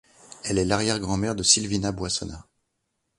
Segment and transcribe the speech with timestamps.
[0.45, 2.47] Elle est l'arrière-grand-mère de Sylvina Boissonnas.